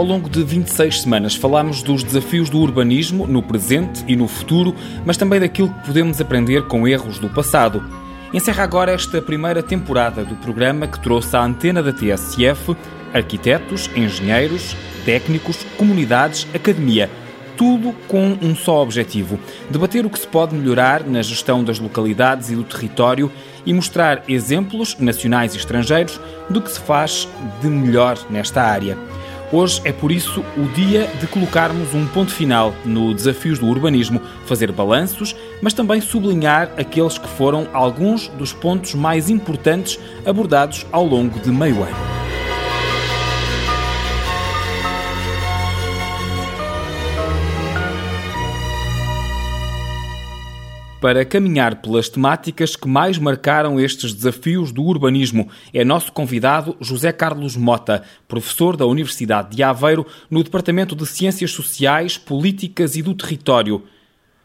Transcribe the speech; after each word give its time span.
Ao 0.00 0.06
longo 0.06 0.30
de 0.30 0.42
26 0.42 1.02
semanas 1.02 1.34
falamos 1.34 1.82
dos 1.82 2.02
desafios 2.02 2.48
do 2.48 2.58
urbanismo 2.58 3.26
no 3.26 3.42
presente 3.42 4.02
e 4.08 4.16
no 4.16 4.26
futuro, 4.26 4.74
mas 5.04 5.18
também 5.18 5.38
daquilo 5.38 5.68
que 5.68 5.88
podemos 5.88 6.18
aprender 6.18 6.66
com 6.68 6.88
erros 6.88 7.18
do 7.18 7.28
passado. 7.28 7.84
Encerra 8.32 8.64
agora 8.64 8.92
esta 8.92 9.20
primeira 9.20 9.62
temporada 9.62 10.24
do 10.24 10.34
programa 10.36 10.86
que 10.86 10.98
trouxe 10.98 11.36
à 11.36 11.44
antena 11.44 11.82
da 11.82 11.92
TSF 11.92 12.74
arquitetos, 13.12 13.90
engenheiros, 13.94 14.74
técnicos, 15.04 15.66
comunidades, 15.76 16.46
academia. 16.54 17.10
Tudo 17.54 17.92
com 18.08 18.38
um 18.40 18.56
só 18.56 18.82
objetivo: 18.82 19.38
debater 19.68 20.06
o 20.06 20.10
que 20.10 20.18
se 20.18 20.26
pode 20.26 20.54
melhorar 20.54 21.04
na 21.04 21.20
gestão 21.20 21.62
das 21.62 21.78
localidades 21.78 22.50
e 22.50 22.56
do 22.56 22.64
território 22.64 23.30
e 23.66 23.74
mostrar 23.74 24.22
exemplos, 24.26 24.96
nacionais 24.98 25.54
e 25.54 25.58
estrangeiros, 25.58 26.18
do 26.48 26.62
que 26.62 26.70
se 26.70 26.80
faz 26.80 27.28
de 27.60 27.68
melhor 27.68 28.18
nesta 28.30 28.62
área. 28.62 28.96
Hoje 29.52 29.80
é 29.84 29.92
por 29.92 30.12
isso 30.12 30.44
o 30.56 30.68
dia 30.74 31.08
de 31.18 31.26
colocarmos 31.26 31.92
um 31.92 32.06
ponto 32.06 32.30
final 32.30 32.72
no 32.84 33.12
Desafios 33.12 33.58
do 33.58 33.66
Urbanismo, 33.66 34.20
fazer 34.46 34.70
balanços, 34.70 35.34
mas 35.60 35.74
também 35.74 36.00
sublinhar 36.00 36.70
aqueles 36.76 37.18
que 37.18 37.26
foram 37.26 37.66
alguns 37.72 38.28
dos 38.28 38.52
pontos 38.52 38.94
mais 38.94 39.28
importantes 39.28 39.98
abordados 40.24 40.86
ao 40.92 41.04
longo 41.04 41.40
de 41.40 41.50
meio 41.50 41.82
ano. 41.82 42.29
Para 51.00 51.24
caminhar 51.24 51.76
pelas 51.76 52.08
temáticas 52.08 52.76
que 52.76 52.86
mais 52.86 53.18
marcaram 53.18 53.80
estes 53.80 54.12
desafios 54.12 54.70
do 54.70 54.84
urbanismo. 54.84 55.48
É 55.72 55.84
nosso 55.84 56.12
convidado 56.12 56.76
José 56.80 57.10
Carlos 57.10 57.56
Mota, 57.56 58.02
professor 58.28 58.76
da 58.76 58.84
Universidade 58.86 59.56
de 59.56 59.62
Aveiro 59.62 60.06
no 60.30 60.44
Departamento 60.44 60.94
de 60.94 61.06
Ciências 61.06 61.52
Sociais, 61.52 62.18
Políticas 62.18 62.96
e 62.96 63.02
do 63.02 63.14
Território. 63.14 63.82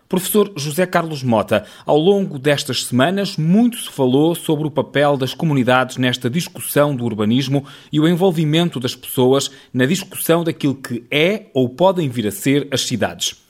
Professor 0.08 0.54
José 0.56 0.86
Carlos 0.86 1.24
Mota, 1.24 1.66
ao 1.84 1.98
longo 1.98 2.38
destas 2.38 2.86
semanas, 2.86 3.38
muito 3.38 3.78
se 3.78 3.90
falou 3.90 4.36
sobre 4.36 4.68
o 4.68 4.72
papel 4.72 5.18
das 5.18 5.34
comunidades 5.34 5.98
nesta 5.98 6.30
discussão 6.30 6.96
do 6.96 7.04
urbanismo 7.04 7.66
e 7.92 8.00
o 8.00 8.08
envolvimento 8.08 8.80
das 8.80 8.96
pessoas 8.96 9.50
na 9.74 9.86
discussão 9.86 10.44
daquilo 10.44 10.76
que 10.76 11.04
é 11.10 11.48
ou 11.54 11.68
podem 11.68 12.08
vir 12.08 12.28
a 12.28 12.32
ser 12.32 12.68
as 12.72 12.82
cidades. 12.82 13.45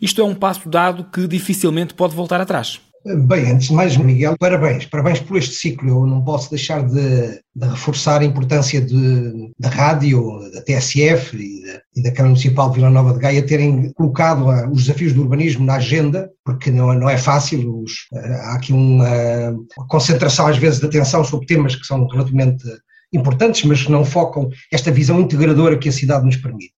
Isto 0.00 0.20
é 0.20 0.24
um 0.24 0.34
passo 0.34 0.68
dado 0.68 1.04
que 1.04 1.26
dificilmente 1.26 1.94
pode 1.94 2.14
voltar 2.14 2.40
atrás. 2.40 2.80
Bem, 3.06 3.52
antes 3.52 3.68
de 3.68 3.72
mais, 3.72 3.96
Miguel, 3.96 4.34
parabéns, 4.36 4.84
parabéns 4.86 5.20
por 5.20 5.36
este 5.36 5.54
ciclo. 5.54 5.88
Eu 5.88 6.06
não 6.06 6.24
posso 6.24 6.50
deixar 6.50 6.84
de, 6.84 7.40
de 7.54 7.68
reforçar 7.68 8.20
a 8.20 8.24
importância 8.24 8.84
da 9.56 9.68
rádio, 9.68 10.40
da 10.52 10.60
TSF 10.60 11.36
e 11.36 11.64
da, 11.64 11.80
e 11.94 12.02
da 12.02 12.10
Câmara 12.10 12.30
Municipal 12.30 12.68
de 12.68 12.76
Vila 12.76 12.90
Nova 12.90 13.12
de 13.12 13.20
Gaia 13.20 13.46
terem 13.46 13.92
colocado 13.92 14.46
uh, 14.46 14.68
os 14.72 14.86
desafios 14.86 15.12
do 15.12 15.22
urbanismo 15.22 15.64
na 15.64 15.76
agenda, 15.76 16.28
porque 16.44 16.68
não, 16.68 16.92
não 16.94 17.08
é 17.08 17.16
fácil. 17.16 17.80
Os, 17.80 17.92
uh, 18.12 18.18
há 18.42 18.54
aqui 18.54 18.72
uma, 18.72 19.50
uma 19.78 19.86
concentração, 19.86 20.48
às 20.48 20.58
vezes, 20.58 20.80
de 20.80 20.86
atenção 20.86 21.22
sobre 21.22 21.46
temas 21.46 21.76
que 21.76 21.86
são 21.86 22.08
relativamente 22.08 22.64
importantes, 23.12 23.62
mas 23.62 23.84
que 23.84 23.92
não 23.92 24.04
focam 24.04 24.50
esta 24.72 24.90
visão 24.90 25.20
integradora 25.20 25.78
que 25.78 25.88
a 25.88 25.92
cidade 25.92 26.24
nos 26.24 26.38
permite. 26.38 26.74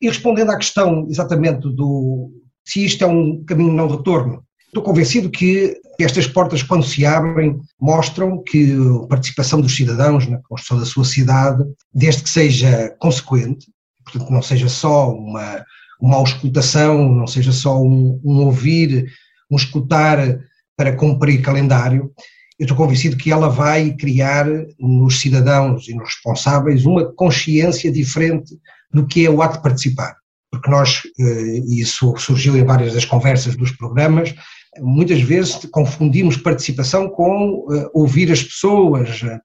E 0.00 0.08
respondendo 0.08 0.50
à 0.50 0.56
questão 0.56 1.06
exatamente 1.08 1.60
do 1.60 2.30
se 2.64 2.84
isto 2.84 3.02
é 3.02 3.06
um 3.06 3.42
caminho 3.44 3.72
não 3.72 3.88
retorno, 3.88 4.44
estou 4.66 4.82
convencido 4.82 5.30
que 5.30 5.80
estas 5.98 6.26
portas, 6.26 6.62
quando 6.62 6.84
se 6.84 7.04
abrem, 7.04 7.58
mostram 7.80 8.42
que 8.42 8.76
a 9.02 9.06
participação 9.06 9.60
dos 9.60 9.74
cidadãos 9.74 10.28
na 10.28 10.38
construção 10.42 10.78
da 10.78 10.84
sua 10.84 11.04
cidade, 11.04 11.64
desde 11.92 12.22
que 12.22 12.28
seja 12.28 12.94
consequente, 13.00 13.66
portanto, 14.04 14.30
não 14.30 14.42
seja 14.42 14.68
só 14.68 15.10
uma, 15.10 15.64
uma 16.00 16.16
auscultação, 16.16 17.08
não 17.12 17.26
seja 17.26 17.52
só 17.52 17.82
um, 17.82 18.20
um 18.22 18.44
ouvir, 18.44 19.10
um 19.50 19.56
escutar 19.56 20.38
para 20.76 20.94
cumprir 20.94 21.40
calendário, 21.40 22.12
eu 22.58 22.64
estou 22.64 22.76
convencido 22.76 23.16
que 23.16 23.30
ela 23.30 23.48
vai 23.48 23.92
criar 23.92 24.46
nos 24.78 25.20
cidadãos 25.20 25.88
e 25.88 25.94
nos 25.94 26.08
responsáveis 26.08 26.84
uma 26.84 27.04
consciência 27.12 27.90
diferente 27.90 28.56
do 28.92 29.06
que 29.06 29.26
é 29.26 29.30
o 29.30 29.42
ato 29.42 29.56
de 29.56 29.62
participar. 29.62 30.16
Porque 30.50 30.70
nós, 30.70 31.02
eh, 31.18 31.60
e 31.66 31.80
isso 31.80 32.14
surgiu 32.16 32.56
em 32.56 32.64
várias 32.64 32.94
das 32.94 33.04
conversas 33.04 33.54
dos 33.54 33.70
programas, 33.72 34.34
muitas 34.80 35.20
vezes 35.20 35.66
confundimos 35.70 36.36
participação 36.36 37.08
com 37.08 37.66
uh, 37.66 37.90
ouvir 37.92 38.30
as 38.30 38.42
pessoas, 38.42 39.22
uh, 39.22 39.40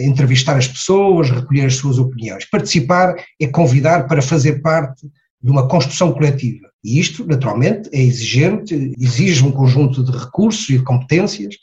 entrevistar 0.00 0.56
as 0.56 0.68
pessoas, 0.68 1.30
recolher 1.30 1.66
as 1.66 1.76
suas 1.76 1.98
opiniões. 1.98 2.44
Participar 2.50 3.14
é 3.40 3.46
convidar 3.46 4.06
para 4.06 4.22
fazer 4.22 4.60
parte 4.60 5.06
de 5.42 5.50
uma 5.50 5.66
construção 5.68 6.12
coletiva. 6.12 6.68
E 6.84 6.98
isto, 6.98 7.26
naturalmente, 7.26 7.88
é 7.92 8.00
exigente, 8.00 8.92
exige 8.98 9.44
um 9.44 9.50
conjunto 9.50 10.04
de 10.04 10.16
recursos 10.16 10.68
e 10.68 10.78
de 10.78 10.84
competências 10.84 11.56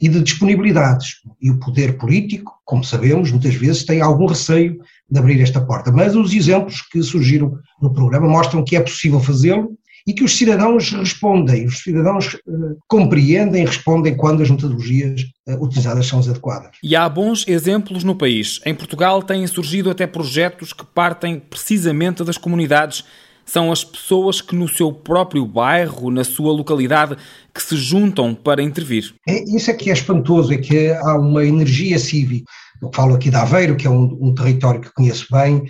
e 0.00 0.08
de 0.08 0.22
disponibilidades. 0.22 1.16
E 1.40 1.50
o 1.50 1.58
poder 1.58 1.96
político, 1.98 2.52
como 2.64 2.84
sabemos, 2.84 3.30
muitas 3.30 3.54
vezes 3.54 3.84
tem 3.84 4.00
algum 4.00 4.26
receio 4.26 4.78
de 5.10 5.18
abrir 5.18 5.40
esta 5.40 5.60
porta. 5.60 5.92
Mas 5.92 6.16
os 6.16 6.32
exemplos 6.32 6.82
que 6.82 7.02
surgiram 7.02 7.52
no 7.80 7.92
programa 7.92 8.28
mostram 8.28 8.64
que 8.64 8.76
é 8.76 8.80
possível 8.80 9.20
fazê-lo 9.20 9.76
e 10.06 10.12
que 10.12 10.22
os 10.22 10.36
cidadãos 10.36 10.92
respondem, 10.92 11.66
os 11.66 11.78
cidadãos 11.78 12.34
uh, 12.34 12.76
compreendem 12.86 13.62
e 13.62 13.66
respondem 13.66 14.16
quando 14.16 14.42
as 14.42 14.50
metodologias 14.50 15.22
uh, 15.48 15.62
utilizadas 15.62 16.06
são 16.06 16.20
as 16.20 16.28
adequadas. 16.28 16.70
E 16.82 16.94
há 16.94 17.08
bons 17.08 17.44
exemplos 17.48 18.04
no 18.04 18.14
país. 18.14 18.60
Em 18.64 18.74
Portugal 18.74 19.20
têm 19.22 19.46
surgido 19.48 19.90
até 19.90 20.06
projetos 20.06 20.72
que 20.72 20.84
partem 20.86 21.40
precisamente 21.40 22.22
das 22.22 22.38
comunidades 22.38 23.04
são 23.46 23.70
as 23.70 23.84
pessoas 23.84 24.40
que 24.40 24.56
no 24.56 24.68
seu 24.68 24.92
próprio 24.92 25.46
bairro, 25.46 26.10
na 26.10 26.24
sua 26.24 26.52
localidade, 26.52 27.16
que 27.54 27.62
se 27.62 27.76
juntam 27.76 28.34
para 28.34 28.60
intervir. 28.60 29.14
É, 29.26 29.44
isso 29.44 29.70
é 29.70 29.74
que 29.74 29.88
é 29.88 29.92
espantoso, 29.92 30.52
é 30.52 30.58
que 30.58 30.90
há 30.90 31.16
uma 31.16 31.44
energia 31.44 31.96
cívica. 31.98 32.44
Eu 32.82 32.90
falo 32.94 33.14
aqui 33.14 33.30
de 33.30 33.36
Aveiro, 33.36 33.76
que 33.76 33.86
é 33.86 33.90
um, 33.90 34.18
um 34.20 34.34
território 34.34 34.80
que 34.80 34.92
conheço 34.92 35.26
bem, 35.30 35.64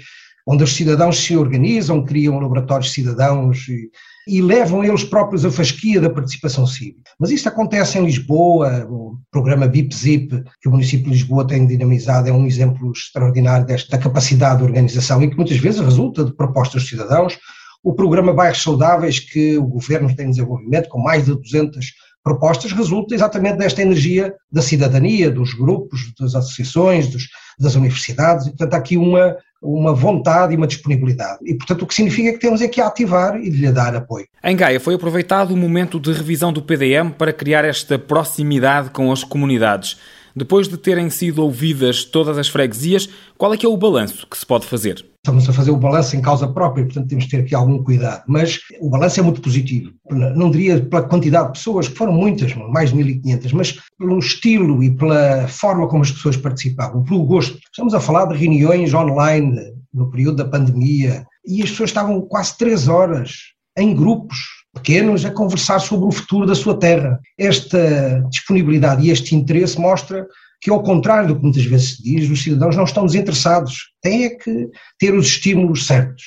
onde 0.46 0.62
os 0.62 0.74
cidadãos 0.74 1.18
se 1.18 1.36
organizam, 1.36 2.04
criam 2.04 2.38
laboratórios 2.38 2.92
cidadãos 2.92 3.66
e, 3.68 3.90
e 4.28 4.40
levam 4.40 4.84
eles 4.84 5.02
próprios 5.02 5.44
a 5.44 5.50
fasquia 5.50 6.00
da 6.00 6.08
participação 6.08 6.66
cívica. 6.66 7.10
Mas 7.18 7.30
isto 7.30 7.48
acontece 7.48 7.98
em 7.98 8.04
Lisboa, 8.04 8.86
o 8.88 9.18
programa 9.30 9.66
BIP-ZIP, 9.66 10.44
que 10.60 10.68
o 10.68 10.70
município 10.70 11.06
de 11.06 11.12
Lisboa 11.12 11.46
tem 11.46 11.66
dinamizado, 11.66 12.28
é 12.28 12.32
um 12.32 12.46
exemplo 12.46 12.92
extraordinário 12.92 13.66
desta 13.66 13.98
capacidade 13.98 14.58
de 14.58 14.64
organização 14.64 15.22
e 15.22 15.28
que 15.28 15.36
muitas 15.36 15.56
vezes 15.58 15.80
resulta 15.80 16.24
de 16.24 16.34
propostas 16.34 16.82
dos 16.82 16.90
cidadãos, 16.90 17.36
o 17.82 17.94
programa 17.94 18.32
Bairros 18.32 18.62
Saudáveis, 18.62 19.20
que 19.20 19.56
o 19.58 19.66
governo 19.66 20.14
tem 20.14 20.30
desenvolvimento, 20.30 20.88
com 20.88 21.00
mais 21.00 21.24
de 21.24 21.34
200 21.34 21.86
propostas, 22.26 22.72
resulta 22.72 23.14
exatamente 23.14 23.58
desta 23.58 23.80
energia 23.80 24.34
da 24.50 24.60
cidadania, 24.60 25.30
dos 25.30 25.54
grupos, 25.54 26.12
das 26.18 26.34
associações, 26.34 27.06
dos, 27.06 27.28
das 27.56 27.76
universidades, 27.76 28.46
e 28.46 28.50
portanto 28.50 28.74
há 28.74 28.76
aqui 28.78 28.96
uma, 28.96 29.36
uma 29.62 29.94
vontade 29.94 30.52
e 30.52 30.56
uma 30.56 30.66
disponibilidade. 30.66 31.38
E 31.44 31.54
portanto 31.54 31.82
o 31.82 31.86
que 31.86 31.94
significa 31.94 32.32
que 32.32 32.40
temos 32.40 32.60
é 32.60 32.66
que 32.66 32.80
ativar 32.80 33.36
e 33.36 33.48
lhe 33.48 33.70
dar 33.70 33.94
apoio. 33.94 34.26
Em 34.42 34.56
Gaia 34.56 34.80
foi 34.80 34.94
aproveitado 34.94 35.52
o 35.52 35.56
momento 35.56 36.00
de 36.00 36.12
revisão 36.12 36.52
do 36.52 36.60
PDM 36.60 37.10
para 37.16 37.32
criar 37.32 37.64
esta 37.64 37.96
proximidade 37.96 38.90
com 38.90 39.12
as 39.12 39.22
comunidades. 39.22 39.96
Depois 40.34 40.66
de 40.66 40.76
terem 40.76 41.08
sido 41.08 41.44
ouvidas 41.44 42.04
todas 42.04 42.36
as 42.36 42.48
freguesias, 42.48 43.08
qual 43.38 43.54
é 43.54 43.56
que 43.56 43.64
é 43.64 43.68
o 43.68 43.76
balanço 43.76 44.26
que 44.26 44.36
se 44.36 44.44
pode 44.44 44.66
fazer? 44.66 45.06
Estamos 45.26 45.48
a 45.48 45.52
fazer 45.52 45.72
o 45.72 45.76
balanço 45.76 46.14
em 46.14 46.20
causa 46.20 46.46
própria, 46.46 46.84
portanto 46.84 47.08
temos 47.08 47.24
que 47.24 47.32
ter 47.32 47.38
aqui 47.38 47.52
algum 47.52 47.82
cuidado, 47.82 48.22
mas 48.28 48.60
o 48.80 48.88
balanço 48.88 49.18
é 49.18 49.24
muito 49.24 49.40
positivo. 49.40 49.90
Não 50.08 50.52
diria 50.52 50.80
pela 50.80 51.02
quantidade 51.02 51.48
de 51.48 51.54
pessoas, 51.54 51.88
que 51.88 51.96
foram 51.96 52.12
muitas, 52.12 52.54
mais 52.54 52.92
de 52.92 52.96
1.500, 52.96 53.52
mas 53.52 53.76
pelo 53.98 54.20
estilo 54.20 54.84
e 54.84 54.96
pela 54.96 55.48
forma 55.48 55.88
como 55.88 56.04
as 56.04 56.12
pessoas 56.12 56.36
participavam, 56.36 57.02
pelo 57.02 57.24
gosto. 57.24 57.58
Estamos 57.72 57.92
a 57.92 57.98
falar 57.98 58.26
de 58.26 58.38
reuniões 58.38 58.94
online 58.94 59.60
no 59.92 60.08
período 60.12 60.36
da 60.36 60.44
pandemia 60.44 61.26
e 61.44 61.60
as 61.60 61.70
pessoas 61.70 61.90
estavam 61.90 62.20
quase 62.20 62.56
três 62.56 62.86
horas 62.86 63.32
em 63.76 63.96
grupos 63.96 64.38
pequenos 64.72 65.24
a 65.24 65.32
conversar 65.32 65.80
sobre 65.80 66.06
o 66.06 66.12
futuro 66.12 66.46
da 66.46 66.54
sua 66.54 66.78
terra. 66.78 67.18
Esta 67.36 68.24
disponibilidade 68.30 69.04
e 69.04 69.10
este 69.10 69.34
interesse 69.34 69.76
mostra 69.80 70.24
que, 70.66 70.70
ao 70.70 70.82
contrário 70.82 71.28
do 71.28 71.36
que 71.36 71.44
muitas 71.44 71.64
vezes 71.64 71.94
se 71.94 72.02
diz, 72.02 72.28
os 72.28 72.42
cidadãos 72.42 72.74
não 72.74 72.82
estão 72.82 73.06
desinteressados, 73.06 73.92
têm 74.02 74.24
é 74.24 74.30
que 74.30 74.68
ter 74.98 75.14
os 75.14 75.28
estímulos 75.28 75.86
certos. 75.86 76.24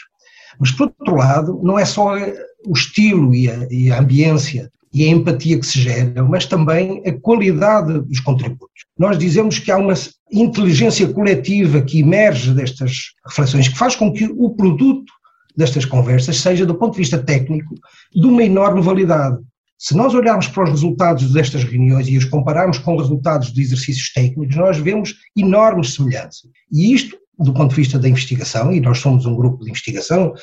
Mas, 0.58 0.72
por 0.72 0.94
outro 0.98 1.14
lado, 1.14 1.60
não 1.62 1.78
é 1.78 1.84
só 1.84 2.16
o 2.66 2.72
estilo 2.72 3.36
e 3.36 3.52
a, 3.52 3.68
e 3.70 3.92
a 3.92 4.00
ambiência 4.00 4.72
e 4.94 5.04
a 5.04 5.10
empatia 5.10 5.60
que 5.60 5.66
se 5.66 5.82
geram, 5.82 6.30
mas 6.30 6.46
também 6.46 7.04
a 7.06 7.12
qualidade 7.20 8.00
dos 8.00 8.22
contributos. 8.22 8.86
Nós 8.98 9.18
dizemos 9.18 9.60
que 9.60 9.72
há 9.72 9.78
uma 9.78 9.94
inteligência 10.32 11.06
coletiva 11.10 11.82
que 11.82 12.00
emerge 12.00 12.54
destas 12.54 13.12
reflexões, 13.28 13.68
que 13.68 13.78
faz 13.78 13.94
com 13.98 14.10
que 14.14 14.24
o 14.24 14.52
produto 14.52 15.12
destas 15.54 15.84
conversas 15.84 16.38
seja, 16.38 16.66
do 16.66 16.76
ponto 16.76 16.94
de 16.94 17.00
vista 17.00 17.18
técnico, 17.18 17.76
de 18.16 18.26
uma 18.26 18.42
enorme 18.42 18.82
validade. 18.82 19.38
Se 19.80 19.96
nós 19.96 20.14
olharmos 20.14 20.48
para 20.48 20.66
os 20.66 20.70
resultados 20.70 21.32
destas 21.32 21.64
reuniões 21.64 22.08
e 22.08 22.18
os 22.18 22.26
compararmos 22.26 22.78
com 22.78 22.96
os 22.96 23.04
resultados 23.04 23.54
de 23.54 23.62
exercícios 23.62 24.12
técnicos, 24.14 24.56
nós 24.56 24.78
vemos 24.78 25.16
enormes 25.38 25.96
semelhanças. 25.96 26.52
E 26.72 26.94
isto 26.94 27.18
do 27.40 27.54
ponto 27.54 27.70
de 27.70 27.78
vista 27.78 27.98
da 27.98 28.10
investigação, 28.10 28.72
e 28.72 28.82
nós 28.82 29.00
somos 29.00 29.26
um 29.26 29.36
grupo 29.36 29.64
de 29.64 29.70
investigação, 29.70 30.34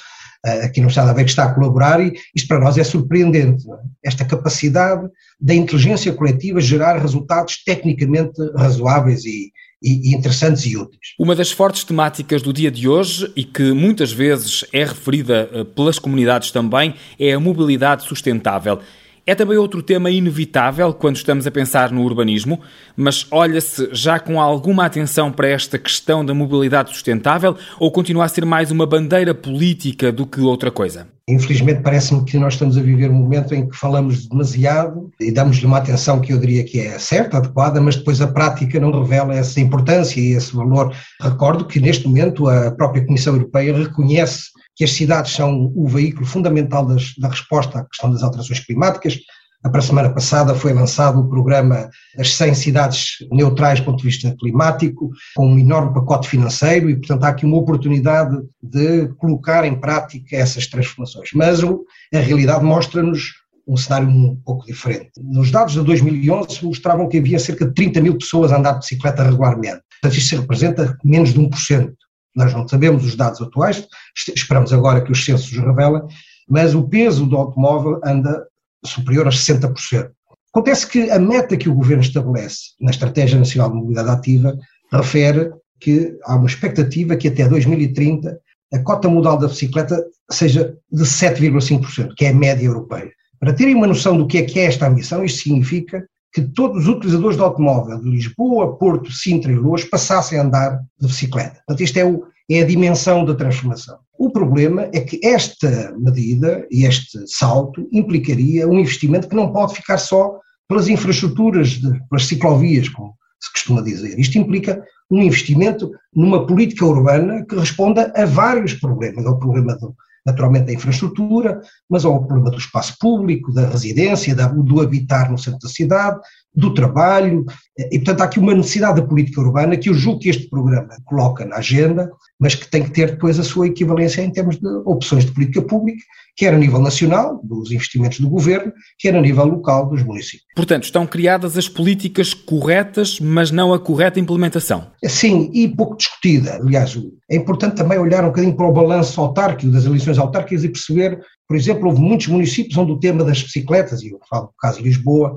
eh, 0.44 0.64
aqui 0.64 0.80
no 0.80 0.88
Estado 0.88 1.10
a 1.10 1.12
ver 1.12 1.24
que 1.24 1.30
está 1.30 1.44
a 1.44 1.54
colaborar, 1.54 2.00
e 2.00 2.14
isto 2.34 2.48
para 2.48 2.58
nós 2.58 2.78
é 2.78 2.84
surpreendente, 2.84 3.70
é? 3.70 4.08
esta 4.08 4.24
capacidade 4.24 5.06
da 5.38 5.54
inteligência 5.54 6.12
coletiva 6.12 6.60
gerar 6.60 6.98
resultados 6.98 7.62
tecnicamente 7.62 8.40
razoáveis 8.56 9.24
e, 9.26 9.52
e, 9.82 10.14
interessantes 10.14 10.64
e 10.64 10.76
úteis. 10.76 11.14
Uma 11.18 11.36
das 11.36 11.50
fortes 11.50 11.84
temáticas 11.84 12.40
do 12.40 12.52
dia 12.52 12.70
de 12.70 12.88
hoje 12.88 13.30
e 13.36 13.44
que 13.44 13.72
muitas 13.72 14.10
vezes 14.10 14.64
é 14.72 14.84
referida 14.84 15.50
eh, 15.52 15.64
pelas 15.64 15.98
comunidades 15.98 16.50
também 16.50 16.94
é 17.18 17.34
a 17.34 17.40
mobilidade 17.40 18.04
sustentável. 18.04 18.80
É 19.28 19.34
também 19.34 19.58
outro 19.58 19.82
tema 19.82 20.08
inevitável 20.08 20.94
quando 20.94 21.16
estamos 21.16 21.48
a 21.48 21.50
pensar 21.50 21.90
no 21.90 22.04
urbanismo, 22.04 22.60
mas 22.96 23.26
olha-se 23.32 23.88
já 23.90 24.20
com 24.20 24.40
alguma 24.40 24.86
atenção 24.86 25.32
para 25.32 25.48
esta 25.48 25.76
questão 25.80 26.24
da 26.24 26.32
mobilidade 26.32 26.90
sustentável 26.90 27.56
ou 27.80 27.90
continua 27.90 28.24
a 28.24 28.28
ser 28.28 28.44
mais 28.44 28.70
uma 28.70 28.86
bandeira 28.86 29.34
política 29.34 30.12
do 30.12 30.28
que 30.28 30.40
outra 30.40 30.70
coisa? 30.70 31.08
Infelizmente, 31.28 31.82
parece-me 31.82 32.24
que 32.24 32.38
nós 32.38 32.52
estamos 32.52 32.78
a 32.78 32.80
viver 32.80 33.10
um 33.10 33.14
momento 33.14 33.52
em 33.52 33.68
que 33.68 33.76
falamos 33.76 34.28
demasiado 34.28 35.10
e 35.18 35.32
damos-lhe 35.32 35.66
uma 35.66 35.78
atenção 35.78 36.20
que 36.20 36.32
eu 36.32 36.38
diria 36.38 36.62
que 36.62 36.78
é 36.78 36.96
certa, 36.96 37.38
adequada, 37.38 37.80
mas 37.80 37.96
depois 37.96 38.20
a 38.20 38.28
prática 38.28 38.78
não 38.78 38.92
revela 38.92 39.34
essa 39.34 39.60
importância 39.60 40.20
e 40.20 40.34
esse 40.36 40.54
valor. 40.54 40.94
Recordo 41.20 41.64
que 41.64 41.80
neste 41.80 42.06
momento 42.06 42.48
a 42.48 42.70
própria 42.70 43.04
Comissão 43.04 43.34
Europeia 43.34 43.76
reconhece 43.76 44.50
que 44.76 44.84
as 44.84 44.92
cidades 44.92 45.32
são 45.32 45.72
o 45.74 45.88
veículo 45.88 46.26
fundamental 46.26 46.86
das, 46.86 47.14
da 47.18 47.28
resposta 47.28 47.80
à 47.80 47.84
questão 47.84 48.10
das 48.10 48.22
alterações 48.22 48.60
climáticas. 48.60 49.18
Para 49.62 49.78
a 49.78 49.82
semana 49.82 50.10
passada 50.10 50.54
foi 50.54 50.72
lançado 50.72 51.18
o 51.18 51.28
programa 51.28 51.88
das 52.16 52.34
100 52.34 52.54
cidades 52.54 53.16
neutrais 53.32 53.80
do 53.80 53.86
ponto 53.86 53.98
de 53.98 54.04
vista 54.04 54.36
climático, 54.38 55.10
com 55.34 55.48
um 55.48 55.58
enorme 55.58 55.94
pacote 55.94 56.28
financeiro 56.28 56.88
e, 56.88 56.96
portanto, 56.96 57.24
há 57.24 57.28
aqui 57.28 57.44
uma 57.44 57.56
oportunidade 57.56 58.36
de 58.62 59.08
colocar 59.16 59.64
em 59.64 59.74
prática 59.74 60.36
essas 60.36 60.68
transformações. 60.68 61.30
Mas 61.34 61.60
a 61.64 62.18
realidade 62.18 62.62
mostra-nos 62.62 63.32
um 63.66 63.76
cenário 63.76 64.08
um 64.08 64.36
pouco 64.44 64.64
diferente. 64.66 65.10
Nos 65.20 65.50
dados 65.50 65.72
de 65.72 65.82
2011 65.82 66.64
mostravam 66.64 67.08
que 67.08 67.18
havia 67.18 67.38
cerca 67.38 67.66
de 67.66 67.74
30 67.74 68.00
mil 68.00 68.16
pessoas 68.16 68.52
a 68.52 68.58
andar 68.58 68.72
de 68.72 68.80
bicicleta 68.80 69.24
regularmente. 69.24 69.80
Portanto, 70.00 70.18
isto 70.18 70.36
representa 70.36 70.96
menos 71.02 71.32
de 71.32 71.40
1%. 71.40 71.92
Nós 72.36 72.52
não 72.52 72.68
sabemos 72.68 73.04
os 73.04 73.16
dados 73.16 73.40
atuais, 73.40 73.86
esperamos 74.34 74.72
agora 74.72 75.02
que 75.02 75.10
os 75.10 75.24
censos 75.24 75.50
revelem, 75.56 76.02
mas 76.48 76.74
o 76.74 76.86
peso 76.86 77.26
do 77.26 77.36
automóvel 77.36 77.98
anda 78.04 78.46
superior 78.84 79.26
a 79.26 79.30
60%. 79.30 80.10
Acontece 80.52 80.86
que 80.86 81.10
a 81.10 81.18
meta 81.18 81.56
que 81.56 81.68
o 81.68 81.74
governo 81.74 82.02
estabelece 82.02 82.74
na 82.80 82.90
Estratégia 82.90 83.38
Nacional 83.38 83.70
de 83.70 83.76
Mobilidade 83.76 84.10
Ativa 84.10 84.56
refere 84.92 85.50
que 85.80 86.16
há 86.24 86.36
uma 86.36 86.46
expectativa 86.46 87.16
que 87.16 87.28
até 87.28 87.48
2030 87.48 88.38
a 88.72 88.78
cota 88.80 89.08
modal 89.08 89.38
da 89.38 89.48
bicicleta 89.48 90.02
seja 90.30 90.76
de 90.90 91.04
7,5%, 91.04 92.14
que 92.16 92.24
é 92.24 92.30
a 92.30 92.34
média 92.34 92.64
europeia. 92.66 93.10
Para 93.38 93.52
terem 93.52 93.74
uma 93.74 93.86
noção 93.86 94.16
do 94.16 94.26
que 94.26 94.38
é 94.38 94.42
que 94.42 94.58
é 94.58 94.64
esta 94.64 94.86
ambição, 94.86 95.24
isto 95.24 95.42
significa 95.42 96.06
que 96.36 96.42
todos 96.42 96.82
os 96.82 96.88
utilizadores 96.88 97.38
de 97.38 97.42
automóvel 97.42 97.98
de 97.98 98.10
Lisboa, 98.10 98.76
Porto, 98.76 99.10
Sintra 99.10 99.50
e 99.50 99.56
Lourdes 99.56 99.88
passassem 99.88 100.38
a 100.38 100.42
andar 100.42 100.82
de 101.00 101.06
bicicleta. 101.06 101.62
Portanto, 101.66 101.82
isto 101.82 101.96
é, 101.96 102.04
o, 102.04 102.24
é 102.50 102.60
a 102.60 102.66
dimensão 102.66 103.24
da 103.24 103.34
transformação. 103.34 103.96
O 104.18 104.30
problema 104.30 104.86
é 104.92 105.00
que 105.00 105.18
esta 105.24 105.94
medida 105.96 106.66
e 106.70 106.84
este 106.84 107.26
salto 107.26 107.88
implicaria 107.90 108.68
um 108.68 108.78
investimento 108.78 109.30
que 109.30 109.34
não 109.34 109.50
pode 109.50 109.76
ficar 109.76 109.96
só 109.96 110.38
pelas 110.68 110.88
infraestruturas, 110.88 111.68
de, 111.70 111.90
pelas 112.10 112.26
ciclovias, 112.26 112.90
como 112.90 113.14
se 113.40 113.50
costuma 113.52 113.80
dizer. 113.80 114.18
Isto 114.18 114.36
implica 114.36 114.84
um 115.10 115.22
investimento 115.22 115.90
numa 116.14 116.46
política 116.46 116.84
urbana 116.84 117.46
que 117.46 117.56
responda 117.56 118.12
a 118.14 118.26
vários 118.26 118.74
problemas. 118.74 119.24
Ao 119.24 119.38
problema 119.38 119.74
do, 119.78 119.94
naturalmente 120.26 120.66
da 120.66 120.72
infraestrutura, 120.72 121.60
mas 121.88 122.04
ao 122.04 122.26
problema 122.26 122.50
do 122.50 122.58
espaço 122.58 122.96
público, 122.98 123.52
da 123.52 123.68
residência, 123.68 124.34
do 124.34 124.80
habitar 124.80 125.30
no 125.30 125.38
centro 125.38 125.60
da 125.60 125.68
cidade, 125.68 126.18
do 126.56 126.72
trabalho, 126.72 127.44
e 127.92 127.98
portanto 127.98 128.22
há 128.22 128.24
aqui 128.24 128.38
uma 128.38 128.54
necessidade 128.54 129.00
da 129.00 129.06
política 129.06 129.42
urbana 129.42 129.76
que 129.76 129.90
eu 129.90 129.94
julgo 129.94 130.20
que 130.20 130.30
este 130.30 130.48
programa 130.48 130.96
coloca 131.04 131.44
na 131.44 131.56
agenda, 131.56 132.10
mas 132.40 132.54
que 132.54 132.66
tem 132.70 132.82
que 132.82 132.90
ter 132.90 133.10
depois 133.10 133.38
a 133.38 133.44
sua 133.44 133.66
equivalência 133.66 134.22
em 134.22 134.30
termos 134.30 134.56
de 134.56 134.66
opções 134.86 135.26
de 135.26 135.32
política 135.32 135.60
pública, 135.60 136.02
quer 136.34 136.54
a 136.54 136.58
nível 136.58 136.80
nacional, 136.80 137.40
dos 137.44 137.70
investimentos 137.70 138.20
do 138.20 138.28
governo, 138.28 138.72
quer 138.98 139.14
a 139.14 139.20
nível 139.20 139.44
local 139.44 139.86
dos 139.86 140.02
municípios. 140.02 140.46
Portanto, 140.54 140.84
estão 140.84 141.06
criadas 141.06 141.56
as 141.56 141.68
políticas 141.68 142.32
corretas, 142.32 143.20
mas 143.20 143.50
não 143.50 143.72
a 143.72 143.78
correta 143.78 144.20
implementação. 144.20 144.90
Sim, 145.04 145.50
e 145.52 145.68
pouco 145.68 145.96
discutida. 145.96 146.56
Aliás, 146.56 146.98
é 147.30 147.36
importante 147.36 147.76
também 147.76 147.98
olhar 147.98 148.24
um 148.24 148.28
bocadinho 148.28 148.56
para 148.56 148.66
o 148.66 148.72
balanço 148.72 149.20
autárquico 149.20 149.72
das 149.72 149.84
eleições 149.84 150.18
autárquicas 150.18 150.64
e 150.64 150.68
perceber, 150.68 151.20
por 151.46 151.56
exemplo, 151.56 151.88
houve 151.88 152.00
muitos 152.00 152.28
municípios 152.28 152.76
onde 152.76 152.92
o 152.92 152.98
tema 152.98 153.24
das 153.24 153.42
bicicletas, 153.42 154.02
e 154.02 154.10
eu 154.10 154.18
falo 154.28 154.46
do 154.46 154.54
caso 154.58 154.78
de 154.78 154.84
Lisboa, 154.84 155.34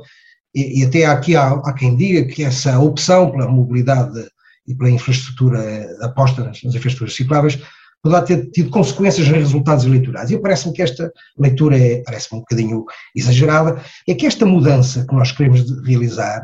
e, 0.53 0.81
e 0.81 0.85
até 0.85 1.05
aqui 1.05 1.35
há, 1.35 1.49
há, 1.49 1.73
quem 1.73 1.95
diga 1.95 2.25
que 2.25 2.43
essa 2.43 2.79
opção 2.79 3.31
pela 3.31 3.47
mobilidade 3.47 4.27
e 4.67 4.75
pela 4.75 4.89
infraestrutura, 4.89 5.59
aposta 6.01 6.43
nas, 6.43 6.61
nas 6.63 6.75
infraestruturas 6.75 7.15
cicláveis, 7.15 7.59
poderá 8.01 8.21
ter 8.21 8.49
tido 8.51 8.69
consequências 8.69 9.27
nos 9.27 9.37
resultados 9.37 9.85
eleitorais. 9.85 10.31
E 10.31 10.39
parece-me 10.39 10.73
que 10.73 10.81
esta 10.81 11.11
leitura 11.37 11.77
é, 11.77 12.01
parece-me 12.03 12.37
um 12.37 12.41
bocadinho 12.41 12.85
exagerada, 13.15 13.81
é 14.07 14.15
que 14.15 14.25
esta 14.25 14.45
mudança 14.45 15.05
que 15.07 15.13
nós 15.13 15.31
queremos 15.31 15.65
realizar 15.85 16.41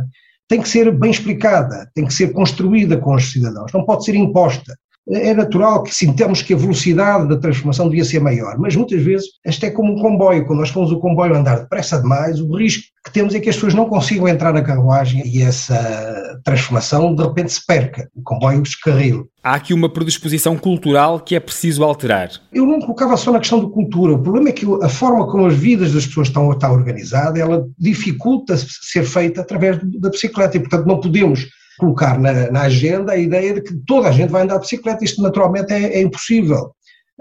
tem 0.48 0.62
que 0.62 0.70
ser 0.70 0.92
bem 0.92 1.10
explicada, 1.10 1.90
tem 1.96 2.06
que 2.06 2.14
ser 2.14 2.32
construída 2.32 2.98
com 2.98 3.16
os 3.16 3.32
cidadãos, 3.32 3.72
não 3.74 3.86
pode 3.86 4.06
ser 4.06 4.16
imposta 4.16 4.78
é 5.10 5.34
natural 5.34 5.84
que 5.84 5.94
sintamos 5.94 6.42
que 6.42 6.54
a 6.54 6.58
velocidade 6.58 7.28
da 7.28 7.38
transformação 7.38 7.88
devia 7.88 8.04
ser 8.04 8.20
maior, 8.20 8.58
mas 8.58 8.76
muitas 8.76 9.02
vezes 9.02 9.28
isto 9.46 9.64
é 9.66 9.70
como 9.70 9.94
um 9.94 10.02
comboio, 10.02 10.46
quando 10.46 10.60
nós 10.60 10.70
fomos 10.70 10.92
o 10.92 11.00
comboio 11.00 11.36
andar 11.36 11.60
depressa 11.60 12.02
demais, 12.02 12.40
o 12.40 12.56
risco 12.56 12.84
que 13.06 13.12
temos 13.12 13.36
é 13.36 13.40
que 13.40 13.50
as 13.50 13.56
pessoas 13.56 13.76
não 13.76 13.88
consigam 13.88 14.28
entrar 14.28 14.52
na 14.52 14.64
carruagem 14.64 15.22
e 15.28 15.42
essa 15.44 16.40
transformação 16.44 17.14
de 17.14 17.24
repente 17.24 17.54
se 17.54 17.64
perca, 17.66 18.10
o 18.16 18.24
comboio 18.24 18.62
descarrila. 18.64 19.24
Há 19.44 19.54
aqui 19.54 19.76
uma 19.76 19.88
predisposição 19.88 20.58
cultural 20.58 21.20
que 21.20 21.36
é 21.36 21.40
preciso 21.40 21.84
alterar. 21.84 22.32
Eu 22.52 22.66
não 22.66 22.80
colocava 22.80 23.16
só 23.16 23.32
na 23.32 23.40
questão 23.40 23.64
de 23.64 23.72
cultura, 23.72 24.14
o 24.14 24.24
problema 24.24 24.50
é 24.50 24.52
que 24.52 24.66
a 24.82 24.90
forma 24.90 25.28
como 25.28 25.46
as 25.46 25.54
vidas 25.54 25.94
das 25.94 26.08
pessoas 26.08 26.30
estão, 26.30 26.52
está 26.52 26.72
organizada, 26.72 27.40
ela 27.40 27.68
dificulta 27.78 28.58
ser 28.58 29.04
feita 29.04 29.42
através 29.42 29.80
da 30.00 30.10
bicicleta 30.10 30.58
e 30.58 30.60
portanto 30.60 30.88
não 30.88 31.00
podemos 31.00 31.48
colocar 31.78 32.20
na, 32.20 32.52
na, 32.52 32.62
agenda 32.62 33.14
a 33.14 33.18
ideia 33.18 33.54
de 33.54 33.62
que 33.62 33.76
toda 33.86 34.08
a 34.10 34.12
gente 34.12 34.30
vai 34.30 34.44
andar 34.44 34.56
de 34.56 34.62
bicicleta. 34.62 35.04
Isto 35.04 35.22
naturalmente 35.22 35.74
é, 35.74 35.98
é 35.98 36.02
impossível, 36.02 36.72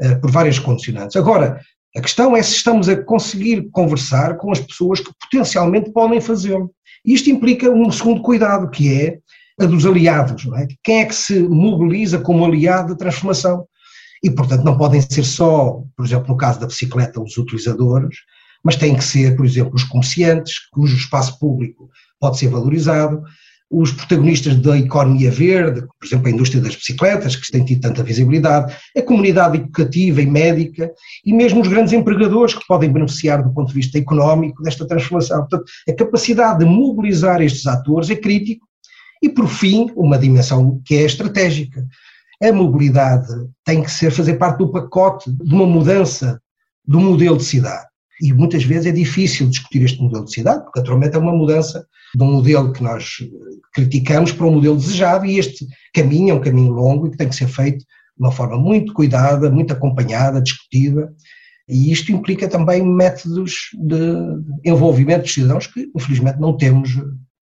uh, 0.00 0.20
por 0.20 0.30
várias 0.30 0.58
condicionantes. 0.58 1.16
Agora, 1.16 1.60
a 1.96 2.00
questão 2.00 2.36
é 2.36 2.42
se 2.42 2.56
estamos 2.56 2.88
a 2.88 2.96
conseguir 3.02 3.68
conversar 3.70 4.36
com 4.36 4.50
as 4.50 4.60
pessoas 4.60 5.00
que 5.00 5.12
potencialmente 5.20 5.92
podem 5.92 6.20
fazê-lo. 6.20 6.70
Isto 7.04 7.30
implica 7.30 7.70
um 7.70 7.90
segundo 7.90 8.22
cuidado, 8.22 8.70
que 8.70 8.92
é 9.00 9.18
a 9.60 9.66
dos 9.66 9.86
aliados. 9.86 10.46
É? 10.56 10.66
Quem 10.82 11.00
é 11.00 11.04
que 11.04 11.14
se 11.14 11.38
mobiliza 11.40 12.18
como 12.18 12.44
aliado 12.44 12.88
da 12.88 12.98
transformação? 12.98 13.66
E, 14.22 14.30
portanto, 14.30 14.64
não 14.64 14.76
podem 14.76 15.00
ser 15.00 15.22
só, 15.22 15.82
por 15.96 16.04
exemplo, 16.04 16.28
no 16.28 16.36
caso 16.36 16.58
da 16.58 16.66
bicicleta, 16.66 17.20
os 17.20 17.36
utilizadores, 17.36 18.16
mas 18.64 18.76
têm 18.76 18.96
que 18.96 19.04
ser, 19.04 19.36
por 19.36 19.44
exemplo, 19.44 19.74
os 19.74 19.84
comerciantes, 19.84 20.54
cujo 20.72 20.96
espaço 20.96 21.38
público 21.38 21.90
pode 22.18 22.38
ser 22.38 22.48
valorizado, 22.48 23.22
os 23.76 23.90
protagonistas 23.90 24.56
da 24.56 24.78
economia 24.78 25.30
verde, 25.30 25.80
por 25.82 26.06
exemplo, 26.06 26.28
a 26.28 26.30
indústria 26.30 26.62
das 26.62 26.76
bicicletas, 26.76 27.34
que 27.34 27.50
tem 27.50 27.64
tido 27.64 27.80
tanta 27.80 28.04
visibilidade, 28.04 28.74
a 28.96 29.02
comunidade 29.02 29.58
educativa 29.58 30.22
e 30.22 30.26
médica 30.26 30.90
e 31.24 31.32
mesmo 31.32 31.60
os 31.60 31.68
grandes 31.68 31.92
empregadores 31.92 32.54
que 32.54 32.66
podem 32.66 32.92
beneficiar 32.92 33.42
do 33.42 33.52
ponto 33.52 33.68
de 33.68 33.74
vista 33.74 33.98
económico 33.98 34.62
desta 34.62 34.86
transformação. 34.86 35.40
Portanto, 35.40 35.64
a 35.88 35.92
capacidade 35.92 36.60
de 36.60 36.64
mobilizar 36.64 37.42
estes 37.42 37.66
atores 37.66 38.10
é 38.10 38.16
crítico 38.16 38.66
e, 39.20 39.28
por 39.28 39.48
fim, 39.48 39.90
uma 39.96 40.18
dimensão 40.18 40.80
que 40.84 40.94
é 40.94 41.02
estratégica. 41.02 41.84
A 42.42 42.52
mobilidade 42.52 43.26
tem 43.64 43.82
que 43.82 43.90
ser 43.90 44.12
fazer 44.12 44.34
parte 44.34 44.58
do 44.58 44.70
pacote 44.70 45.32
de 45.32 45.54
uma 45.54 45.66
mudança 45.66 46.40
do 46.86 47.00
modelo 47.00 47.38
de 47.38 47.44
cidade. 47.44 47.86
E 48.20 48.32
muitas 48.32 48.64
vezes 48.64 48.86
é 48.86 48.92
difícil 48.92 49.48
discutir 49.48 49.82
este 49.82 50.00
modelo 50.00 50.24
de 50.24 50.32
cidade, 50.32 50.62
porque 50.64 50.80
naturalmente 50.80 51.16
é 51.16 51.18
uma 51.18 51.32
mudança 51.32 51.86
de 52.14 52.22
um 52.22 52.32
modelo 52.32 52.72
que 52.72 52.82
nós 52.82 53.18
criticamos 53.72 54.32
para 54.32 54.46
um 54.46 54.52
modelo 54.52 54.76
desejado 54.76 55.26
e 55.26 55.38
este 55.38 55.66
caminho 55.92 56.30
é 56.30 56.34
um 56.34 56.40
caminho 56.40 56.72
longo 56.72 57.06
e 57.06 57.10
que 57.10 57.16
tem 57.16 57.28
que 57.28 57.34
ser 57.34 57.48
feito 57.48 57.78
de 57.78 58.20
uma 58.20 58.30
forma 58.30 58.56
muito 58.56 58.92
cuidada, 58.92 59.50
muito 59.50 59.72
acompanhada, 59.72 60.40
discutida, 60.40 61.12
e 61.68 61.90
isto 61.90 62.12
implica 62.12 62.46
também 62.46 62.84
métodos 62.84 63.70
de 63.72 64.68
envolvimento 64.68 65.22
dos 65.22 65.34
cidadãos 65.34 65.66
que, 65.66 65.90
infelizmente, 65.94 66.38
não 66.38 66.56
temos 66.56 66.90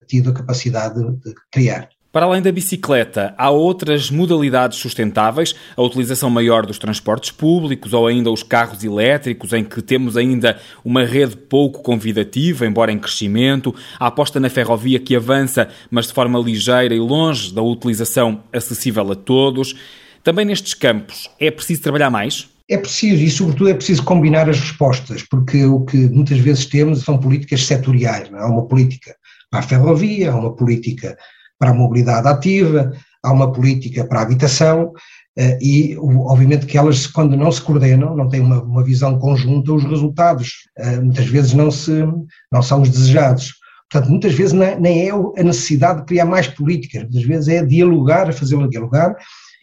tido 0.07 0.31
a 0.31 0.35
capacidade 0.35 1.00
de 1.00 1.35
criar. 1.50 1.88
Para 2.12 2.26
além 2.26 2.42
da 2.42 2.52
bicicleta, 2.52 3.35
há 3.38 3.49
outras 3.49 4.11
modalidades 4.11 4.78
sustentáveis, 4.78 5.54
a 5.75 5.81
utilização 5.81 6.28
maior 6.28 6.66
dos 6.66 6.78
transportes 6.78 7.31
públicos 7.31 7.95
ou 7.95 8.07
ainda 8.07 8.31
os 8.31 8.42
carros 8.42 8.85
elétricos, 8.85 9.54
em 9.54 9.64
que 9.64 9.81
temos 9.81 10.14
ainda 10.14 10.61
uma 10.85 11.07
rede 11.07 11.35
pouco 11.38 11.83
convidativa, 11.83 12.66
embora 12.66 12.92
em 12.92 12.99
crescimento, 12.99 13.75
a 13.99 14.09
aposta 14.09 14.38
na 14.38 14.50
ferrovia 14.50 14.99
que 14.99 15.16
avança, 15.16 15.71
mas 15.90 16.07
de 16.07 16.12
forma 16.12 16.38
ligeira 16.38 16.95
e 16.95 17.00
longe 17.00 17.50
da 17.50 17.62
utilização 17.62 18.42
acessível 18.52 19.11
a 19.11 19.14
todos. 19.14 19.75
Também 20.23 20.45
nestes 20.45 20.75
campos 20.75 21.31
é 21.40 21.50
preciso 21.50 21.81
trabalhar 21.81 22.11
mais? 22.11 22.47
É 22.69 22.76
preciso, 22.76 23.23
e 23.23 23.31
sobretudo 23.31 23.71
é 23.71 23.75
preciso 23.75 24.02
combinar 24.02 24.50
as 24.50 24.61
respostas, 24.61 25.23
porque 25.23 25.64
o 25.64 25.81
que 25.87 25.97
muitas 25.97 26.38
vezes 26.38 26.66
temos 26.66 27.00
são 27.00 27.16
políticas 27.16 27.64
setoriais. 27.64 28.28
Não 28.28 28.38
é? 28.38 28.42
Há 28.42 28.47
uma 28.49 28.66
política 28.66 29.16
para 29.50 29.61
a 29.61 29.62
ferrovia, 29.62 30.31
há 30.31 30.37
uma 30.37 30.54
política 30.54 31.16
para 31.62 31.71
a 31.71 31.75
mobilidade 31.75 32.26
ativa, 32.26 32.92
há 33.23 33.33
uma 33.33 33.52
política 33.52 34.04
para 34.04 34.19
a 34.19 34.23
habitação, 34.25 34.92
eh, 35.38 35.57
e 35.62 35.97
obviamente 35.97 36.66
que 36.66 36.76
elas, 36.76 37.07
quando 37.07 37.37
não 37.37 37.52
se 37.52 37.62
coordenam, 37.62 38.16
não 38.16 38.28
têm 38.28 38.40
uma, 38.40 38.61
uma 38.61 38.83
visão 38.83 39.16
conjunta, 39.16 39.73
os 39.73 39.85
resultados 39.85 40.69
eh, 40.76 40.99
muitas 40.99 41.26
vezes 41.26 41.54
não, 41.54 41.71
se, 41.71 42.04
não 42.50 42.62
são 42.62 42.83
os 42.83 42.90
desejados. 42.90 43.54
Portanto, 43.88 44.11
muitas 44.11 44.35
vezes 44.35 44.52
nem 44.52 45.09
é 45.09 45.12
a 45.12 45.45
necessidade 45.45 46.00
de 46.00 46.07
criar 46.07 46.25
mais 46.25 46.49
políticas, 46.49 47.02
muitas 47.02 47.23
vezes 47.23 47.47
é 47.47 47.64
dialogar, 47.64 48.33
fazê-la 48.33 48.66
dialogar, 48.66 49.14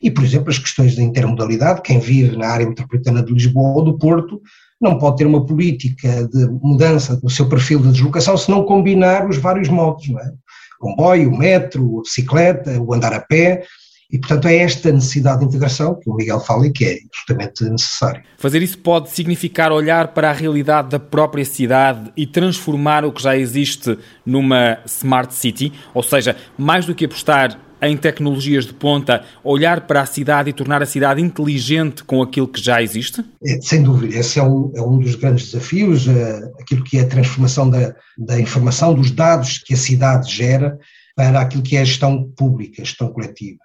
e, 0.02 0.10
por 0.10 0.24
exemplo, 0.24 0.50
as 0.50 0.58
questões 0.58 0.96
da 0.96 1.04
intermodalidade, 1.04 1.82
quem 1.82 2.00
vive 2.00 2.38
na 2.38 2.48
área 2.48 2.66
metropolitana 2.66 3.22
de 3.22 3.34
Lisboa 3.34 3.76
ou 3.76 3.84
do 3.84 3.98
Porto, 3.98 4.42
não 4.80 4.98
pode 4.98 5.18
ter 5.18 5.28
uma 5.28 5.46
política 5.46 6.26
de 6.30 6.48
mudança 6.48 7.18
do 7.18 7.30
seu 7.30 7.50
perfil 7.50 7.82
de 7.82 7.92
deslocação 7.92 8.38
se 8.38 8.50
não 8.50 8.64
combinar 8.64 9.28
os 9.28 9.36
vários 9.36 9.68
modos, 9.68 10.08
não 10.08 10.18
é? 10.22 10.32
Comboio, 10.80 11.38
metro, 11.38 12.02
bicicleta, 12.02 12.80
o 12.82 12.94
andar 12.94 13.14
a 13.14 13.20
pé, 13.20 13.64
e, 14.12 14.18
portanto, 14.18 14.48
é 14.48 14.58
esta 14.58 14.92
necessidade 14.92 15.42
de 15.42 15.46
integração 15.46 15.94
que 15.94 16.10
o 16.10 16.16
Miguel 16.16 16.40
fala 16.40 16.66
e 16.66 16.72
que 16.72 16.84
é 16.84 16.98
absolutamente 17.06 17.64
necessário. 17.66 18.24
Fazer 18.40 18.64
isso 18.64 18.80
pode 18.80 19.12
significar 19.12 19.72
olhar 19.72 20.08
para 20.10 20.32
a 20.32 20.34
realidade 20.34 20.90
da 20.90 21.00
própria 21.00 21.46
cidade 21.46 22.12
e 22.18 22.26
transformar 22.26 23.06
o 23.06 23.12
que 23.12 23.22
já 23.22 23.38
existe 23.38 24.00
numa 24.26 24.80
smart 24.86 25.32
city, 25.32 25.72
ou 25.94 26.02
seja, 26.02 26.36
mais 26.58 26.88
do 26.88 26.96
que 26.96 27.06
apostar 27.06 27.60
em 27.82 27.96
tecnologias 27.96 28.66
de 28.66 28.74
ponta, 28.74 29.24
olhar 29.44 29.82
para 29.82 30.02
a 30.02 30.06
cidade 30.06 30.50
e 30.50 30.54
tornar 30.54 30.82
a 30.82 30.86
cidade 30.86 31.22
inteligente 31.22 32.04
com 32.04 32.22
aquilo 32.22 32.48
que 32.48 32.62
já 32.62 32.82
existe? 32.82 33.24
É, 33.44 33.60
sem 33.62 33.84
dúvida, 33.84 34.18
esse 34.18 34.40
é 34.40 34.44
um, 34.44 34.72
é 34.76 34.82
um 34.82 35.00
dos 35.00 35.16
grandes 35.16 35.52
desafios, 35.52 36.08
uh, 36.08 36.52
aquilo 36.60 36.84
que 36.84 36.98
é 36.98 37.02
a 37.02 37.08
transformação 37.08 37.70
da, 37.70 37.96
da 38.18 38.40
informação, 38.40 38.94
dos 38.94 39.12
dados 39.12 39.60
que 39.60 39.74
a 39.74 39.78
cidade 39.78 40.34
gera 40.34 40.78
para 41.16 41.42
aquilo 41.42 41.64
que 41.64 41.76
é 41.78 41.82
a 41.82 41.86
gestão 41.86 42.30
pública, 42.36 42.82
a 42.82 42.86
gestão 42.86 43.12
coletiva 43.12 43.60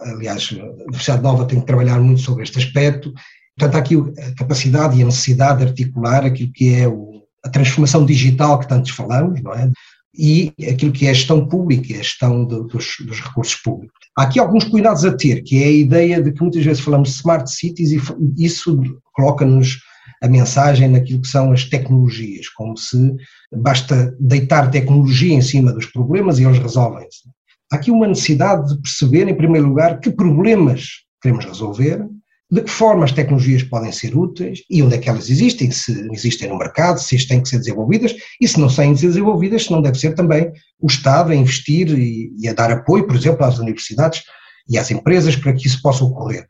aliás, 0.00 0.50
a 0.58 0.84
Universidade 0.84 1.22
Nova 1.22 1.46
tem 1.46 1.60
que 1.60 1.66
trabalhar 1.66 1.98
muito 2.00 2.20
sobre 2.20 2.42
este 2.42 2.58
aspecto, 2.58 3.12
portanto 3.56 3.74
há 3.74 3.78
aqui 3.78 3.96
a 3.96 4.34
capacidade 4.34 4.98
e 4.98 5.02
a 5.02 5.06
necessidade 5.06 5.58
de 5.58 5.66
articular 5.66 6.24
aquilo 6.24 6.52
que 6.52 6.74
é 6.74 6.88
o, 6.88 7.22
a 7.44 7.48
transformação 7.48 8.04
digital 8.04 8.58
que 8.58 8.68
tantos 8.68 8.90
falamos, 8.90 9.42
não 9.42 9.52
é? 9.52 9.70
E 10.16 10.52
aquilo 10.68 10.92
que 10.92 11.06
é 11.06 11.10
a 11.10 11.14
gestão 11.14 11.46
pública, 11.46 11.94
a 11.94 11.98
gestão 11.98 12.44
dos, 12.44 12.96
dos, 13.06 13.20
recursos 13.20 13.54
públicos. 13.54 13.96
Há 14.18 14.24
aqui 14.24 14.40
alguns 14.40 14.64
cuidados 14.64 15.04
a 15.04 15.16
ter, 15.16 15.42
que 15.42 15.62
é 15.62 15.66
a 15.66 15.72
ideia 15.72 16.22
de 16.22 16.32
que 16.32 16.42
muitas 16.42 16.64
vezes 16.64 16.82
falamos 16.82 17.10
de 17.10 17.14
smart 17.16 17.50
cities 17.50 17.92
e 17.92 18.00
isso 18.44 18.80
coloca-nos 19.12 19.78
a 20.22 20.28
mensagem 20.28 20.88
naquilo 20.88 21.22
que 21.22 21.28
são 21.28 21.52
as 21.52 21.64
tecnologias, 21.64 22.48
como 22.48 22.76
se 22.76 23.14
basta 23.52 24.14
deitar 24.20 24.70
tecnologia 24.70 25.34
em 25.34 25.40
cima 25.40 25.72
dos 25.72 25.86
problemas 25.86 26.38
e 26.38 26.44
eles 26.44 26.58
resolvem-se. 26.58 27.28
Há 27.72 27.76
aqui 27.76 27.90
uma 27.90 28.08
necessidade 28.08 28.68
de 28.68 28.82
perceber, 28.82 29.28
em 29.28 29.36
primeiro 29.36 29.68
lugar, 29.68 30.00
que 30.00 30.10
problemas 30.10 30.88
queremos 31.22 31.44
resolver, 31.44 32.04
de 32.50 32.62
que 32.62 32.70
forma 32.70 33.04
as 33.04 33.12
tecnologias 33.12 33.62
podem 33.62 33.92
ser 33.92 34.16
úteis 34.16 34.64
e 34.68 34.82
onde 34.82 34.96
é 34.96 34.98
que 34.98 35.08
elas 35.08 35.30
existem, 35.30 35.70
se 35.70 36.08
existem 36.12 36.48
no 36.48 36.58
mercado, 36.58 36.98
se 36.98 37.28
têm 37.28 37.40
que 37.40 37.48
ser 37.48 37.58
desenvolvidas 37.58 38.14
e 38.40 38.48
se 38.48 38.58
não 38.58 38.68
são 38.68 38.92
desenvolvidas, 38.92 39.64
se 39.64 39.70
não 39.70 39.80
deve 39.80 39.98
ser 39.98 40.14
também 40.14 40.50
o 40.80 40.86
Estado 40.86 41.30
a 41.30 41.34
investir 41.34 41.88
e, 41.96 42.32
e 42.38 42.48
a 42.48 42.52
dar 42.52 42.72
apoio, 42.72 43.06
por 43.06 43.14
exemplo, 43.14 43.44
às 43.44 43.58
universidades 43.58 44.22
e 44.68 44.76
às 44.78 44.90
empresas 44.90 45.36
para 45.36 45.52
que 45.52 45.66
isso 45.66 45.80
possa 45.80 46.04
ocorrer. 46.04 46.46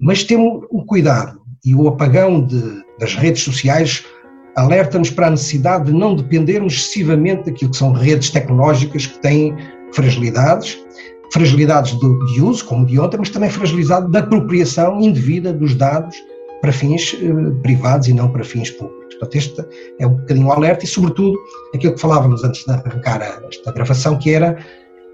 Mas 0.00 0.24
temos 0.24 0.66
um 0.72 0.84
cuidado 0.84 1.40
e 1.64 1.74
o 1.74 1.86
apagão 1.86 2.44
de, 2.44 2.82
das 2.98 3.14
redes 3.14 3.42
sociais 3.42 4.04
alerta-nos 4.56 5.10
para 5.10 5.28
a 5.28 5.30
necessidade 5.30 5.86
de 5.86 5.92
não 5.92 6.16
dependermos 6.16 6.74
excessivamente 6.74 7.44
daquilo 7.44 7.70
que 7.70 7.76
são 7.76 7.92
redes 7.92 8.30
tecnológicas 8.30 9.06
que 9.06 9.18
têm 9.20 9.54
fragilidades, 9.92 10.78
fragilidades 11.32 11.98
de, 11.98 12.34
de 12.34 12.42
uso, 12.42 12.64
como 12.64 12.86
de 12.86 12.98
ontem, 12.98 13.18
mas 13.18 13.30
também 13.30 13.50
fragilidade 13.50 14.10
da 14.10 14.20
apropriação 14.20 15.00
indevida 15.00 15.52
dos 15.52 15.74
dados 15.74 16.16
para 16.60 16.72
fins 16.72 17.16
eh, 17.20 17.50
privados 17.62 18.08
e 18.08 18.12
não 18.12 18.30
para 18.30 18.44
fins 18.44 18.70
públicos. 18.70 19.14
Portanto, 19.14 19.34
este 19.36 19.64
é 19.98 20.06
um 20.06 20.14
bocadinho 20.14 20.46
o 20.46 20.52
alerta 20.52 20.84
e, 20.84 20.88
sobretudo, 20.88 21.38
aquilo 21.74 21.94
que 21.94 22.00
falávamos 22.00 22.44
antes 22.44 22.64
de 22.64 22.72
arrancar 22.72 23.22
esta 23.48 23.72
gravação, 23.72 24.18
que 24.18 24.30
era 24.30 24.58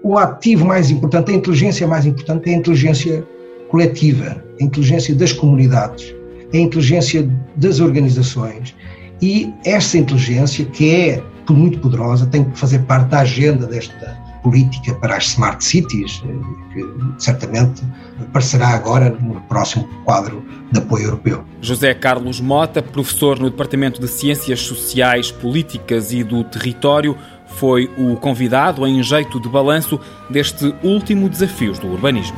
o 0.03 0.17
ativo 0.17 0.65
mais 0.65 0.89
importante, 0.89 1.31
a 1.31 1.35
inteligência 1.35 1.87
mais 1.87 2.05
importante 2.05 2.49
é 2.49 2.53
a 2.53 2.57
inteligência 2.57 3.27
coletiva, 3.69 4.43
a 4.59 4.63
inteligência 4.63 5.13
das 5.15 5.33
comunidades, 5.33 6.15
a 6.53 6.57
inteligência 6.57 7.29
das 7.57 7.79
organizações 7.79 8.75
e 9.21 9.51
essa 9.65 9.97
inteligência, 9.97 10.65
que 10.65 10.93
é 10.93 11.23
muito 11.49 11.79
poderosa, 11.79 12.25
tem 12.27 12.43
que 12.43 12.57
fazer 12.57 12.79
parte 12.79 13.09
da 13.09 13.19
agenda 13.19 13.65
desta 13.65 14.16
política 14.41 14.93
para 14.95 15.17
as 15.17 15.25
smart 15.27 15.63
cities, 15.63 16.23
eh, 16.25 16.73
que 16.73 17.21
certamente 17.23 17.83
aparecerá 18.19 18.69
agora 18.69 19.09
no 19.09 19.41
próximo 19.41 19.87
quadro 20.03 20.43
de 20.71 20.79
apoio 20.79 21.05
europeu. 21.05 21.43
José 21.61 21.93
Carlos 21.93 22.39
Mota, 22.39 22.81
professor 22.81 23.39
no 23.39 23.49
Departamento 23.49 24.01
de 24.01 24.07
Ciências 24.07 24.61
Sociais, 24.61 25.31
Políticas 25.31 26.11
e 26.11 26.23
do 26.23 26.43
Território, 26.43 27.17
foi 27.47 27.89
o 27.97 28.15
convidado 28.15 28.85
em 28.85 29.01
jeito 29.01 29.39
de 29.39 29.49
balanço 29.49 29.99
deste 30.29 30.73
último 30.83 31.29
Desafios 31.29 31.79
do 31.79 31.87
Urbanismo. 31.87 32.37